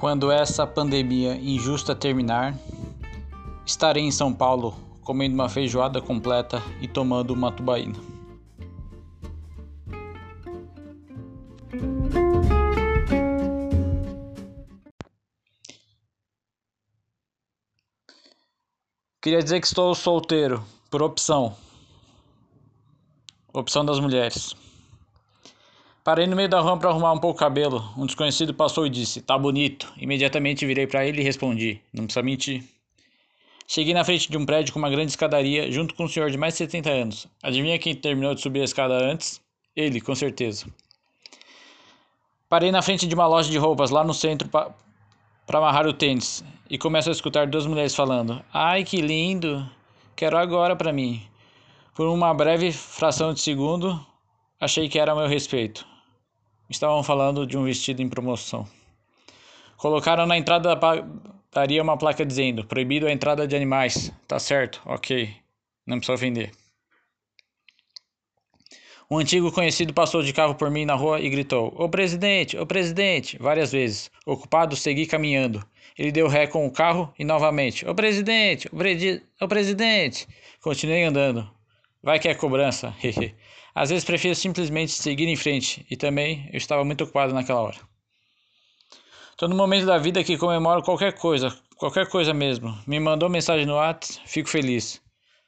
Quando 0.00 0.32
essa 0.32 0.66
pandemia 0.66 1.36
injusta 1.36 1.94
terminar, 1.94 2.56
estarei 3.66 4.02
em 4.02 4.10
São 4.10 4.32
Paulo 4.32 4.74
comendo 5.04 5.34
uma 5.34 5.46
feijoada 5.46 6.00
completa 6.00 6.62
e 6.80 6.88
tomando 6.88 7.34
uma 7.34 7.52
tubaína. 7.52 7.98
Queria 19.20 19.42
dizer 19.42 19.60
que 19.60 19.66
estou 19.66 19.94
solteiro, 19.94 20.64
por 20.90 21.02
opção. 21.02 21.54
Opção 23.52 23.84
das 23.84 24.00
mulheres. 24.00 24.56
Parei 26.02 26.26
no 26.26 26.34
meio 26.34 26.48
da 26.48 26.60
rua 26.60 26.78
para 26.78 26.88
arrumar 26.88 27.12
um 27.12 27.18
pouco 27.18 27.36
o 27.36 27.38
cabelo. 27.38 27.84
Um 27.96 28.06
desconhecido 28.06 28.54
passou 28.54 28.86
e 28.86 28.90
disse: 28.90 29.20
Tá 29.20 29.36
bonito. 29.36 29.92
Imediatamente 29.98 30.64
virei 30.64 30.86
para 30.86 31.06
ele 31.06 31.20
e 31.20 31.24
respondi: 31.24 31.80
Não 31.92 32.04
precisa 32.04 32.22
mentir. 32.22 32.64
Cheguei 33.66 33.92
na 33.92 34.02
frente 34.02 34.30
de 34.30 34.36
um 34.36 34.46
prédio 34.46 34.72
com 34.72 34.78
uma 34.78 34.88
grande 34.88 35.10
escadaria, 35.10 35.70
junto 35.70 35.94
com 35.94 36.04
um 36.04 36.08
senhor 36.08 36.30
de 36.30 36.38
mais 36.38 36.54
de 36.54 36.58
70 36.58 36.90
anos. 36.90 37.28
Adivinha 37.42 37.78
quem 37.78 37.94
terminou 37.94 38.34
de 38.34 38.40
subir 38.40 38.62
a 38.62 38.64
escada 38.64 38.94
antes? 38.94 39.40
Ele, 39.76 40.00
com 40.00 40.14
certeza. 40.14 40.66
Parei 42.48 42.72
na 42.72 42.82
frente 42.82 43.06
de 43.06 43.14
uma 43.14 43.26
loja 43.26 43.50
de 43.50 43.58
roupas 43.58 43.90
lá 43.90 44.02
no 44.02 44.12
centro 44.12 44.48
para 44.48 44.74
amarrar 45.52 45.86
o 45.86 45.92
tênis 45.92 46.42
e 46.68 46.76
começo 46.78 47.10
a 47.10 47.12
escutar 47.12 47.46
duas 47.46 47.66
mulheres 47.66 47.94
falando: 47.94 48.42
Ai, 48.52 48.84
que 48.84 49.02
lindo! 49.02 49.68
Quero 50.16 50.38
agora 50.38 50.74
para 50.74 50.92
mim. 50.92 51.22
Por 51.94 52.08
uma 52.08 52.32
breve 52.32 52.72
fração 52.72 53.32
de 53.32 53.40
segundo, 53.40 54.04
achei 54.60 54.88
que 54.88 54.98
era 54.98 55.12
a 55.12 55.16
meu 55.16 55.26
respeito. 55.26 55.86
Estavam 56.68 57.02
falando 57.02 57.46
de 57.46 57.56
um 57.56 57.64
vestido 57.64 58.02
em 58.02 58.08
promoção. 58.08 58.68
Colocaram 59.76 60.26
na 60.26 60.36
entrada 60.36 60.68
da 60.68 60.76
padaria 60.76 61.82
uma 61.82 61.96
placa 61.96 62.24
dizendo: 62.24 62.64
Proibido 62.64 63.06
a 63.06 63.12
entrada 63.12 63.48
de 63.48 63.56
animais. 63.56 64.12
Tá 64.28 64.38
certo, 64.38 64.80
ok. 64.84 65.34
Não 65.86 65.96
precisa 65.96 66.14
ofender. 66.14 66.52
Um 69.10 69.18
antigo 69.18 69.50
conhecido 69.50 69.92
passou 69.92 70.22
de 70.22 70.32
carro 70.32 70.54
por 70.54 70.70
mim 70.70 70.84
na 70.84 70.94
rua 70.94 71.18
e 71.20 71.28
gritou: 71.28 71.74
Ô 71.76 71.88
presidente, 71.88 72.56
ô 72.56 72.64
presidente, 72.64 73.36
várias 73.38 73.72
vezes. 73.72 74.10
Ocupado, 74.24 74.76
segui 74.76 75.06
caminhando. 75.06 75.66
Ele 75.98 76.12
deu 76.12 76.28
ré 76.28 76.46
com 76.46 76.64
o 76.64 76.70
carro 76.70 77.12
e 77.18 77.24
novamente: 77.24 77.84
Ô 77.88 77.94
presidente, 77.94 78.68
ô, 78.72 78.76
predi 78.76 79.20
ô 79.40 79.48
presidente. 79.48 80.28
Continuei 80.60 81.02
andando. 81.02 81.59
Vai 82.02 82.18
que 82.18 82.28
é 82.28 82.34
cobrança, 82.34 82.94
hehe. 83.02 83.34
Às 83.74 83.90
vezes 83.90 84.04
prefiro 84.04 84.34
simplesmente 84.34 84.92
seguir 84.92 85.28
em 85.28 85.36
frente 85.36 85.86
e 85.90 85.96
também 85.96 86.48
eu 86.52 86.56
estava 86.56 86.84
muito 86.84 87.04
ocupado 87.04 87.34
naquela 87.34 87.60
hora. 87.60 87.76
Estou 89.30 89.48
no 89.48 89.56
momento 89.56 89.86
da 89.86 89.98
vida 89.98 90.24
que 90.24 90.36
comemoro 90.36 90.82
qualquer 90.82 91.14
coisa, 91.14 91.56
qualquer 91.76 92.08
coisa 92.08 92.34
mesmo. 92.34 92.76
Me 92.86 92.98
mandou 92.98 93.28
mensagem 93.28 93.66
no 93.66 93.74
WhatsApp, 93.74 94.20
fico 94.26 94.48
feliz. 94.48 95.00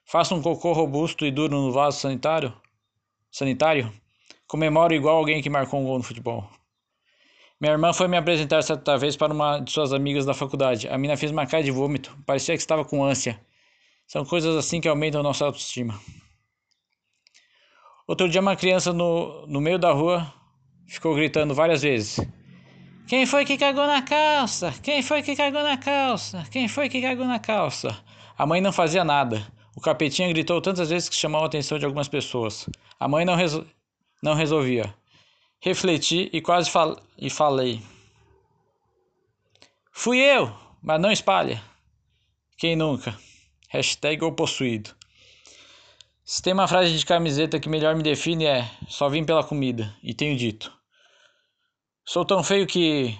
Faço 0.04 0.34
um 0.34 0.42
cocô 0.42 0.72
robusto 0.72 1.24
e 1.26 1.30
duro 1.30 1.54
no 1.54 1.72
vaso 1.72 2.00
sanitário? 2.00 2.54
Sanitário? 3.30 3.92
Comemoro 4.46 4.94
igual 4.94 5.16
alguém 5.16 5.42
que 5.42 5.50
marcou 5.50 5.80
um 5.80 5.84
gol 5.84 5.98
no 5.98 6.04
futebol. 6.04 6.48
Minha 7.60 7.72
irmã 7.72 7.92
foi 7.92 8.08
me 8.08 8.16
apresentar 8.16 8.60
certa 8.62 8.98
vez 8.98 9.16
para 9.16 9.32
uma 9.32 9.58
de 9.58 9.70
suas 9.70 9.92
amigas 9.92 10.26
da 10.26 10.34
faculdade. 10.34 10.88
A 10.88 10.98
mina 10.98 11.16
fez 11.16 11.30
uma 11.30 11.46
cara 11.46 11.62
de 11.62 11.70
vômito, 11.70 12.16
parecia 12.26 12.54
que 12.54 12.60
estava 12.60 12.84
com 12.84 13.04
ânsia. 13.04 13.40
São 14.06 14.24
coisas 14.24 14.56
assim 14.56 14.80
que 14.80 14.88
aumentam 14.88 15.22
nossa 15.22 15.44
autoestima. 15.44 15.98
Outro 18.12 18.28
dia, 18.28 18.42
uma 18.42 18.54
criança 18.54 18.92
no, 18.92 19.46
no 19.46 19.58
meio 19.58 19.78
da 19.78 19.90
rua 19.90 20.30
ficou 20.86 21.14
gritando 21.14 21.54
várias 21.54 21.80
vezes: 21.80 22.20
Quem 23.08 23.24
foi 23.24 23.46
que 23.46 23.56
cagou 23.56 23.86
na 23.86 24.02
calça? 24.02 24.70
Quem 24.82 25.02
foi 25.02 25.22
que 25.22 25.34
cagou 25.34 25.62
na 25.62 25.78
calça? 25.78 26.44
Quem 26.50 26.68
foi 26.68 26.90
que 26.90 27.00
cagou 27.00 27.24
na 27.24 27.38
calça? 27.38 28.04
A 28.36 28.44
mãe 28.44 28.60
não 28.60 28.70
fazia 28.70 29.02
nada. 29.02 29.50
O 29.74 29.80
capetinha 29.80 30.28
gritou 30.28 30.60
tantas 30.60 30.90
vezes 30.90 31.08
que 31.08 31.16
chamou 31.16 31.40
a 31.42 31.46
atenção 31.46 31.78
de 31.78 31.86
algumas 31.86 32.06
pessoas. 32.06 32.68
A 33.00 33.08
mãe 33.08 33.24
não, 33.24 33.34
resol... 33.34 33.64
não 34.22 34.34
resolvia. 34.34 34.94
Refleti 35.58 36.28
e 36.34 36.42
quase 36.42 36.68
fal... 36.68 37.00
e 37.16 37.30
falei. 37.30 37.80
Fui 39.90 40.18
eu, 40.18 40.52
mas 40.82 41.00
não 41.00 41.10
espalha. 41.10 41.62
Quem 42.58 42.76
nunca? 42.76 43.18
Hashtag 43.70 44.22
ou 44.22 44.32
possuído. 44.32 44.94
Se 46.24 46.40
tem 46.40 46.52
uma 46.52 46.68
frase 46.68 46.96
de 46.96 47.04
camiseta 47.04 47.58
que 47.58 47.68
melhor 47.68 47.96
me 47.96 48.02
define 48.02 48.44
é 48.44 48.70
só 48.88 49.08
vim 49.08 49.24
pela 49.24 49.42
comida, 49.42 49.92
e 50.02 50.14
tenho 50.14 50.36
dito. 50.36 50.72
Sou 52.04 52.24
tão 52.24 52.44
feio 52.44 52.66
que 52.66 53.18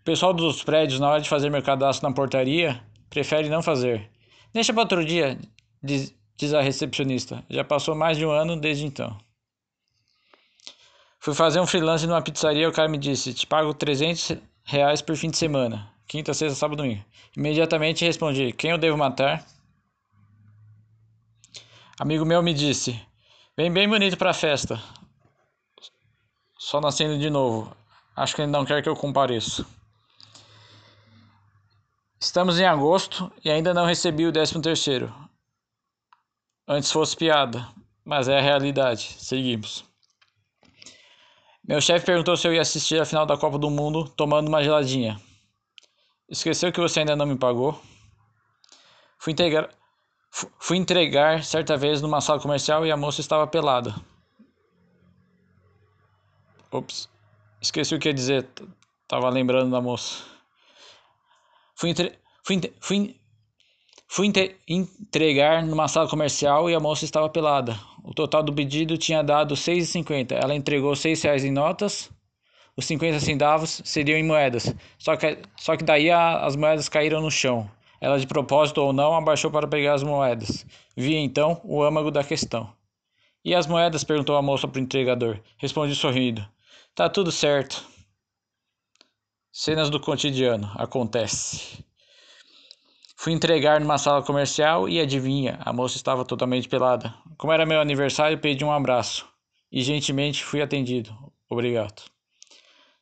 o 0.00 0.04
pessoal 0.04 0.32
dos 0.32 0.64
prédios, 0.64 0.98
na 0.98 1.08
hora 1.08 1.20
de 1.20 1.28
fazer 1.28 1.48
meu 1.48 1.62
cadastro 1.62 2.08
na 2.08 2.14
portaria, 2.14 2.82
prefere 3.08 3.48
não 3.48 3.62
fazer. 3.62 4.10
Deixa 4.52 4.72
para 4.72 4.82
outro 4.82 5.04
dia, 5.04 5.38
diz, 5.82 6.12
diz 6.36 6.52
a 6.52 6.60
recepcionista. 6.60 7.44
Já 7.48 7.62
passou 7.62 7.94
mais 7.94 8.16
de 8.18 8.26
um 8.26 8.30
ano 8.30 8.56
desde 8.56 8.84
então. 8.84 9.16
Fui 11.20 11.34
fazer 11.34 11.60
um 11.60 11.66
freelance 11.66 12.06
numa 12.06 12.22
pizzaria 12.22 12.64
e 12.64 12.66
o 12.66 12.72
cara 12.72 12.88
me 12.88 12.98
disse: 12.98 13.32
Te 13.34 13.46
pago 13.46 13.72
300 13.74 14.36
reais 14.64 15.02
por 15.02 15.16
fim 15.16 15.30
de 15.30 15.36
semana. 15.36 15.92
Quinta, 16.06 16.32
sexta, 16.34 16.56
sábado, 16.56 16.78
domingo. 16.78 17.04
Imediatamente 17.36 18.04
respondi: 18.04 18.52
Quem 18.52 18.70
eu 18.70 18.78
devo 18.78 18.96
matar? 18.96 19.44
Amigo 21.98 22.26
meu 22.26 22.42
me 22.42 22.52
disse: 22.52 23.00
Vem 23.56 23.72
bem 23.72 23.88
bonito 23.88 24.18
para 24.18 24.30
a 24.30 24.34
festa. 24.34 24.82
Só 26.58 26.78
nascendo 26.78 27.18
de 27.18 27.30
novo. 27.30 27.74
Acho 28.14 28.36
que 28.36 28.42
ele 28.42 28.50
não 28.52 28.66
quer 28.66 28.82
que 28.82 28.88
eu 28.88 28.94
compareça. 28.94 29.64
Estamos 32.20 32.60
em 32.60 32.66
agosto 32.66 33.32
e 33.42 33.50
ainda 33.50 33.72
não 33.72 33.86
recebi 33.86 34.26
o 34.26 34.32
13 34.32 34.60
terceiro. 34.60 35.14
Antes 36.68 36.92
fosse 36.92 37.16
piada, 37.16 37.66
mas 38.04 38.28
é 38.28 38.38
a 38.38 38.42
realidade. 38.42 39.16
Seguimos. 39.18 39.82
Meu 41.66 41.80
chefe 41.80 42.04
perguntou 42.04 42.36
se 42.36 42.46
eu 42.46 42.52
ia 42.52 42.60
assistir 42.60 43.00
a 43.00 43.06
final 43.06 43.24
da 43.24 43.38
Copa 43.38 43.58
do 43.58 43.70
Mundo 43.70 44.06
tomando 44.06 44.48
uma 44.48 44.62
geladinha. 44.62 45.18
Esqueceu 46.28 46.70
que 46.70 46.80
você 46.80 47.00
ainda 47.00 47.16
não 47.16 47.24
me 47.24 47.38
pagou? 47.38 47.80
Fui 49.18 49.32
integrar 49.32 49.70
Fui 50.58 50.76
entregar 50.76 51.42
certa 51.44 51.78
vez 51.78 52.02
numa 52.02 52.20
sala 52.20 52.38
comercial 52.38 52.84
e 52.84 52.92
a 52.92 52.96
moça 52.96 53.22
estava 53.22 53.46
pelada. 53.46 53.94
Ops, 56.70 57.08
esqueci 57.58 57.94
o 57.94 57.98
que 57.98 58.08
ia 58.08 58.14
dizer. 58.14 58.46
Tava 59.08 59.30
lembrando 59.30 59.70
da 59.70 59.80
moça. 59.80 60.24
Fui, 61.74 61.88
entre... 61.88 62.18
fui, 62.44 62.60
fui, 62.80 63.16
fui 64.06 64.32
entregar 64.68 65.64
numa 65.64 65.88
sala 65.88 66.06
comercial 66.06 66.68
e 66.68 66.74
a 66.74 66.80
moça 66.80 67.06
estava 67.06 67.30
pelada. 67.30 67.80
O 68.04 68.12
total 68.12 68.42
do 68.42 68.52
pedido 68.52 68.98
tinha 68.98 69.22
dado 69.22 69.54
R$ 69.54 69.60
6,50. 69.60 70.32
Ela 70.32 70.54
entregou 70.54 70.92
R$ 70.92 71.14
reais 71.22 71.44
em 71.44 71.50
notas. 71.50 72.10
Os 72.76 72.84
50 72.84 73.20
centavos 73.20 73.80
seriam 73.86 74.18
em 74.18 74.22
moedas. 74.22 74.74
Só 74.98 75.16
que, 75.16 75.38
só 75.56 75.78
que 75.78 75.84
daí 75.84 76.10
a, 76.10 76.44
as 76.44 76.56
moedas 76.56 76.90
caíram 76.90 77.22
no 77.22 77.30
chão. 77.30 77.70
Ela, 78.00 78.18
de 78.18 78.26
propósito 78.26 78.78
ou 78.82 78.92
não, 78.92 79.14
abaixou 79.14 79.50
para 79.50 79.66
pegar 79.66 79.94
as 79.94 80.02
moedas. 80.02 80.66
Vi 80.96 81.14
então 81.14 81.60
o 81.64 81.82
âmago 81.82 82.10
da 82.10 82.24
questão. 82.24 82.72
E 83.44 83.54
as 83.54 83.66
moedas? 83.66 84.04
perguntou 84.04 84.36
a 84.36 84.42
moça 84.42 84.66
para 84.66 84.78
o 84.78 84.82
entregador. 84.82 85.38
Respondi 85.56 85.94
sorrindo. 85.94 86.46
Tá 86.94 87.08
tudo 87.08 87.30
certo. 87.30 87.84
Cenas 89.52 89.88
do 89.88 90.00
cotidiano. 90.00 90.70
Acontece. 90.74 91.84
Fui 93.16 93.32
entregar 93.32 93.80
numa 93.80 93.98
sala 93.98 94.22
comercial 94.22 94.88
e 94.88 95.00
adivinha, 95.00 95.58
a 95.64 95.72
moça 95.72 95.96
estava 95.96 96.24
totalmente 96.24 96.68
pelada. 96.68 97.14
Como 97.36 97.52
era 97.52 97.66
meu 97.66 97.80
aniversário, 97.80 98.38
pedi 98.38 98.64
um 98.64 98.70
abraço. 98.70 99.26
E 99.72 99.82
gentilmente 99.82 100.44
fui 100.44 100.62
atendido. 100.62 101.12
Obrigado. 101.48 102.02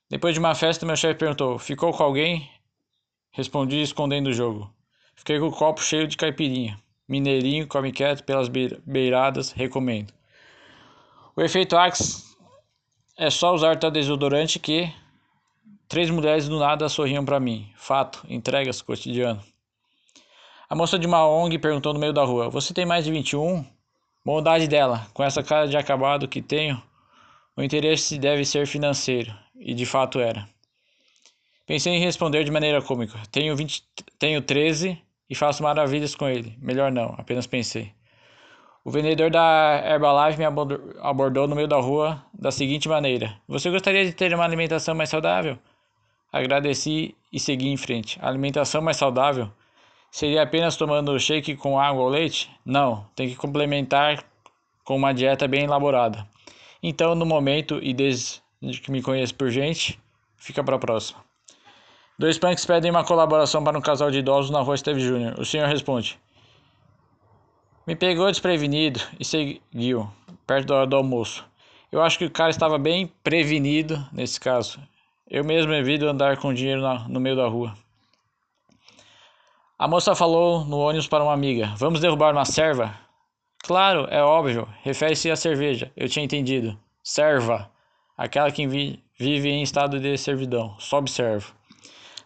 Depois 0.08 0.32
de 0.32 0.40
uma 0.40 0.54
festa, 0.54 0.86
meu 0.86 0.96
chefe 0.96 1.18
perguntou: 1.18 1.58
Ficou 1.58 1.92
com 1.92 2.02
alguém? 2.02 2.50
Respondi 3.32 3.82
escondendo 3.82 4.28
o 4.28 4.32
jogo. 4.32 4.73
Fiquei 5.14 5.38
com 5.38 5.46
o 5.46 5.52
copo 5.52 5.82
cheio 5.82 6.06
de 6.06 6.16
caipirinha. 6.16 6.78
Mineirinho, 7.08 7.66
come 7.66 7.92
quieto 7.92 8.24
pelas 8.24 8.48
beiradas, 8.48 9.52
recomendo. 9.52 10.12
O 11.36 11.42
efeito 11.42 11.76
Axe 11.76 12.24
é 13.16 13.28
só 13.30 13.52
usar 13.54 13.78
tal 13.78 13.90
desodorante 13.90 14.58
que 14.58 14.92
três 15.88 16.10
mulheres 16.10 16.48
do 16.48 16.58
nada 16.58 16.88
sorriam 16.88 17.24
para 17.24 17.38
mim. 17.38 17.70
Fato, 17.76 18.24
entregas, 18.28 18.80
cotidiano. 18.80 19.42
A 20.68 20.74
moça 20.74 20.98
de 20.98 21.06
uma 21.06 21.26
ONG 21.28 21.58
perguntou 21.58 21.92
no 21.92 22.00
meio 22.00 22.12
da 22.12 22.24
rua: 22.24 22.48
Você 22.48 22.72
tem 22.72 22.86
mais 22.86 23.04
de 23.04 23.12
21? 23.12 23.64
Bondade 24.24 24.66
dela, 24.66 25.06
com 25.12 25.22
essa 25.22 25.42
cara 25.42 25.68
de 25.68 25.76
acabado 25.76 26.26
que 26.26 26.40
tenho, 26.40 26.82
o 27.54 27.62
interesse 27.62 28.18
deve 28.18 28.44
ser 28.44 28.66
financeiro, 28.66 29.32
e 29.54 29.74
de 29.74 29.84
fato 29.84 30.18
era. 30.18 30.48
Pensei 31.66 31.94
em 31.94 32.00
responder 32.00 32.44
de 32.44 32.50
maneira 32.50 32.82
cômica. 32.82 33.18
Tenho, 33.30 33.56
20, 33.56 33.82
tenho 34.18 34.42
13 34.42 35.00
e 35.30 35.34
faço 35.34 35.62
maravilhas 35.62 36.14
com 36.14 36.28
ele. 36.28 36.56
Melhor 36.60 36.92
não, 36.92 37.14
apenas 37.16 37.46
pensei. 37.46 37.92
O 38.84 38.90
vendedor 38.90 39.30
da 39.30 39.82
Herbalife 39.82 40.38
me 40.38 40.44
abordou 41.00 41.48
no 41.48 41.56
meio 41.56 41.66
da 41.66 41.78
rua 41.78 42.22
da 42.34 42.50
seguinte 42.50 42.86
maneira: 42.86 43.34
Você 43.48 43.70
gostaria 43.70 44.04
de 44.04 44.12
ter 44.12 44.34
uma 44.34 44.44
alimentação 44.44 44.94
mais 44.94 45.08
saudável? 45.08 45.58
Agradeci 46.30 47.16
e 47.32 47.40
segui 47.40 47.68
em 47.68 47.78
frente. 47.78 48.18
A 48.20 48.28
alimentação 48.28 48.82
mais 48.82 48.98
saudável 48.98 49.50
seria 50.10 50.42
apenas 50.42 50.76
tomando 50.76 51.18
shake 51.18 51.56
com 51.56 51.78
água 51.78 52.02
ou 52.02 52.10
leite? 52.10 52.50
Não, 52.62 53.06
tem 53.16 53.26
que 53.26 53.36
complementar 53.36 54.22
com 54.84 54.96
uma 54.96 55.14
dieta 55.14 55.48
bem 55.48 55.64
elaborada. 55.64 56.26
Então, 56.82 57.14
no 57.14 57.24
momento 57.24 57.78
e 57.82 57.94
desde 57.94 58.42
que 58.82 58.90
me 58.90 59.00
conheço 59.00 59.34
por 59.34 59.48
gente, 59.48 59.98
fica 60.36 60.62
para 60.62 60.76
a 60.76 60.78
próxima. 60.78 61.23
Dois 62.16 62.38
punks 62.38 62.64
pedem 62.64 62.92
uma 62.92 63.04
colaboração 63.04 63.64
para 63.64 63.76
um 63.76 63.80
casal 63.80 64.08
de 64.08 64.18
idosos 64.18 64.50
na 64.50 64.60
rua 64.60 64.76
Esteve 64.76 65.00
Júnior. 65.00 65.34
O 65.38 65.44
senhor 65.44 65.66
responde: 65.66 66.16
Me 67.84 67.96
pegou 67.96 68.30
desprevenido 68.30 69.00
e 69.18 69.24
seguiu, 69.24 70.08
perto 70.46 70.68
da 70.68 70.76
hora 70.76 70.86
do 70.86 70.94
almoço. 70.94 71.44
Eu 71.90 72.00
acho 72.00 72.16
que 72.16 72.24
o 72.24 72.30
cara 72.30 72.50
estava 72.50 72.78
bem 72.78 73.12
prevenido 73.24 74.04
nesse 74.12 74.38
caso. 74.38 74.80
Eu 75.28 75.44
mesmo 75.44 75.72
evito 75.72 76.06
andar 76.06 76.36
com 76.36 76.54
dinheiro 76.54 76.82
na, 76.82 77.08
no 77.08 77.18
meio 77.18 77.34
da 77.34 77.48
rua. 77.48 77.74
A 79.76 79.88
moça 79.88 80.14
falou 80.14 80.64
no 80.64 80.78
ônibus 80.78 81.08
para 81.08 81.24
uma 81.24 81.32
amiga: 81.32 81.72
Vamos 81.76 82.00
derrubar 82.00 82.32
uma 82.32 82.44
serva? 82.44 82.94
Claro, 83.58 84.06
é 84.08 84.22
óbvio. 84.22 84.68
Refere-se 84.82 85.32
à 85.32 85.36
cerveja. 85.36 85.90
Eu 85.96 86.08
tinha 86.08 86.24
entendido. 86.24 86.78
Serva. 87.02 87.68
Aquela 88.16 88.52
que 88.52 88.68
vive 88.68 89.48
em 89.48 89.62
estado 89.62 89.98
de 89.98 90.16
servidão. 90.16 90.76
Só 90.78 90.98
observo. 90.98 91.52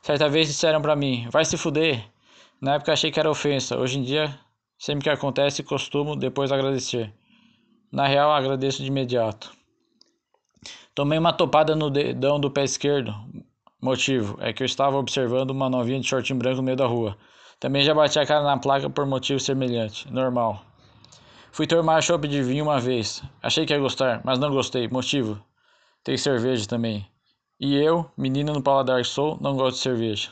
Certa 0.03 0.29
vez 0.29 0.47
disseram 0.47 0.81
para 0.81 0.97
mim: 0.97 1.29
Vai 1.31 1.45
se 1.45 1.57
fuder. 1.57 2.05
Na 2.61 2.75
época 2.75 2.93
achei 2.93 3.11
que 3.11 3.21
era 3.21 3.31
ofensa. 3.31 3.79
Hoje 3.79 3.99
em 3.99 4.03
dia, 4.03 4.39
sempre 4.79 5.05
que 5.05 5.11
acontece, 5.11 5.63
costumo 5.63 6.17
depois 6.17 6.51
agradecer. 6.51 7.13
Na 7.91 8.07
real, 8.07 8.31
agradeço 8.31 8.83
de 8.83 8.89
imediato. 8.89 9.53
Tomei 10.95 11.19
uma 11.19 11.33
topada 11.33 11.77
no 11.77 11.91
dedão 11.91 12.41
do 12.41 12.51
pé 12.51 12.65
esquerdo. 12.65 13.15
Motivo 13.81 14.37
é 14.41 14.53
que 14.53 14.63
eu 14.63 14.67
estava 14.67 14.97
observando 14.97 15.51
uma 15.51 15.71
novinha 15.71 16.01
de 16.01 16.09
shortinho 16.09 16.39
branco 16.39 16.57
no 16.57 16.65
meio 16.65 16.77
da 16.77 16.87
rua. 16.87 17.17
Também 17.61 17.83
já 17.83 17.95
bati 17.95 18.19
a 18.19 18.27
cara 18.27 18.43
na 18.43 18.59
placa 18.59 18.91
por 18.91 19.07
motivo 19.07 19.39
semelhante. 19.39 20.13
Normal. 20.13 20.65
Fui 21.53 21.67
tomar 21.67 22.03
chopp 22.03 22.27
de 22.27 22.43
vinho 22.43 22.65
uma 22.65 22.81
vez. 22.81 23.23
Achei 23.43 23.65
que 23.65 23.73
ia 23.73 23.79
gostar, 23.79 24.21
mas 24.25 24.39
não 24.39 24.51
gostei. 24.51 24.89
Motivo? 24.89 25.41
Tem 26.03 26.17
cerveja 26.17 26.67
também. 26.67 27.07
E 27.61 27.75
eu, 27.75 28.09
menino 28.17 28.53
no 28.53 28.63
paladar 28.63 29.05
sou, 29.05 29.37
não 29.41 29.57
gosto 29.57 29.77
de 29.77 29.83
cerveja. 29.83 30.31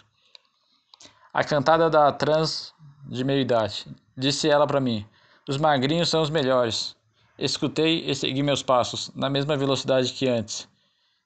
A 1.34 1.43
cantada 1.43 1.90
da 1.90 2.12
trans 2.12 2.73
de 3.05 3.25
meia 3.25 3.40
idade. 3.40 3.87
Disse 4.17 4.49
ela 4.49 4.67
para 4.67 4.81
mim: 4.81 5.05
Os 5.49 5.56
magrinhos 5.56 6.08
são 6.08 6.23
os 6.23 6.31
melhores. 6.31 6.94
Escutei 7.37 8.08
e 8.08 8.14
segui 8.14 8.43
meus 8.43 8.62
passos, 8.62 9.11
na 9.14 9.28
mesma 9.28 9.56
velocidade 9.56 10.12
que 10.12 10.28
antes. 10.28 10.69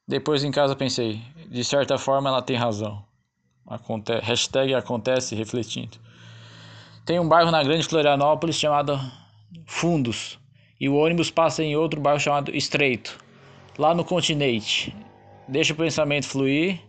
Depois 0.09 0.43
em 0.43 0.51
casa 0.51 0.75
pensei, 0.75 1.23
de 1.47 1.63
certa 1.63 1.99
forma 1.99 2.31
ela 2.31 2.43
tem 2.43 2.57
razão. 2.57 3.05
Aconte 3.67 4.19
hashtag 4.21 4.75
acontece 4.75 5.37
refletindo. 5.37 5.99
Tem 7.05 7.21
um 7.21 7.29
bairro 7.29 7.51
na 7.51 7.63
Grande 7.63 7.87
Florianópolis 7.87 8.57
chamado 8.57 8.99
Fundos. 9.67 10.39
E 10.81 10.89
o 10.89 10.97
ônibus 10.97 11.31
passa 11.31 11.63
em 11.63 11.77
outro 11.77 12.01
bairro 12.01 12.19
chamado 12.19 12.57
Estreito. 12.57 13.19
Lá 13.79 13.95
no 13.95 14.05
continente. 14.05 14.97
Deixa 15.51 15.73
o 15.73 15.77
pensamento 15.77 16.29
fluir. 16.29 16.81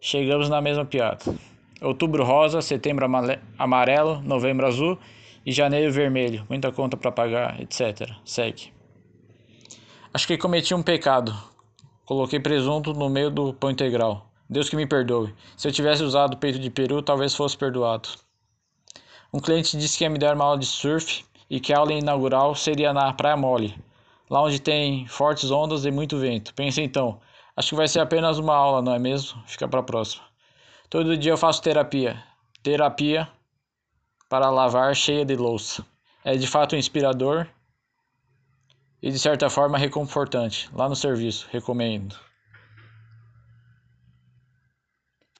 Chegamos 0.00 0.48
na 0.48 0.60
mesma 0.60 0.84
piada. 0.84 1.24
Outubro 1.80 2.24
rosa, 2.24 2.60
setembro 2.60 3.06
amarelo, 3.56 4.20
novembro 4.22 4.66
azul 4.66 4.98
e 5.44 5.52
janeiro 5.52 5.92
vermelho, 5.92 6.44
muita 6.48 6.72
conta 6.72 6.96
para 6.96 7.12
pagar, 7.12 7.60
etc. 7.60 8.10
Segue. 8.24 8.72
Acho 10.12 10.26
que 10.26 10.36
cometi 10.36 10.74
um 10.74 10.82
pecado. 10.82 11.32
Coloquei 12.04 12.40
presunto 12.40 12.92
no 12.92 13.08
meio 13.08 13.30
do 13.30 13.54
pão 13.54 13.70
integral. 13.70 14.32
Deus 14.50 14.68
que 14.68 14.74
me 14.74 14.86
perdoe. 14.86 15.32
Se 15.56 15.68
eu 15.68 15.72
tivesse 15.72 16.02
usado 16.02 16.36
peito 16.38 16.58
de 16.58 16.70
peru, 16.70 17.00
talvez 17.02 17.36
fosse 17.36 17.56
perdoado. 17.56 18.08
Um 19.32 19.38
cliente 19.38 19.76
disse 19.76 19.96
que 19.96 20.02
ia 20.02 20.10
me 20.10 20.18
dar 20.18 20.34
uma 20.34 20.44
aula 20.44 20.58
de 20.58 20.66
surf 20.66 21.24
e 21.48 21.60
que 21.60 21.72
a 21.72 21.78
aula 21.78 21.92
inaugural 21.92 22.52
seria 22.56 22.92
na 22.92 23.12
Praia 23.12 23.36
Mole, 23.36 23.78
lá 24.28 24.42
onde 24.42 24.60
tem 24.60 25.06
fortes 25.06 25.52
ondas 25.52 25.84
e 25.84 25.92
muito 25.92 26.18
vento. 26.18 26.52
Pensei 26.52 26.84
então, 26.84 27.20
acho 27.56 27.70
que 27.70 27.74
vai 27.74 27.88
ser 27.88 28.00
apenas 28.00 28.38
uma 28.38 28.54
aula, 28.54 28.82
não 28.82 28.94
é 28.94 28.98
mesmo? 28.98 29.42
Fica 29.46 29.66
para 29.66 29.82
próxima. 29.82 30.24
Todo 30.88 31.16
dia 31.16 31.32
eu 31.32 31.38
faço 31.38 31.62
terapia. 31.62 32.22
Terapia 32.62 33.28
para 34.28 34.50
lavar 34.50 34.94
cheia 34.94 35.24
de 35.24 35.34
louça. 35.34 35.84
É 36.24 36.36
de 36.36 36.46
fato 36.46 36.76
inspirador 36.76 37.48
e 39.02 39.10
de 39.10 39.18
certa 39.18 39.48
forma 39.48 39.78
reconfortante. 39.78 40.68
Lá 40.72 40.88
no 40.88 40.96
serviço, 40.96 41.48
recomendo. 41.50 42.25